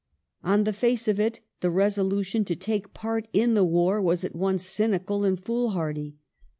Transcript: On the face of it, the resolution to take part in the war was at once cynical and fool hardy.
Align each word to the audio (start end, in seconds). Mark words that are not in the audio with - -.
On 0.43 0.63
the 0.63 0.73
face 0.73 1.07
of 1.07 1.19
it, 1.19 1.41
the 1.59 1.69
resolution 1.69 2.43
to 2.45 2.55
take 2.55 2.91
part 2.95 3.27
in 3.33 3.53
the 3.53 3.63
war 3.63 4.01
was 4.01 4.23
at 4.23 4.35
once 4.35 4.65
cynical 4.65 5.23
and 5.23 5.39
fool 5.39 5.69
hardy. 5.73 6.15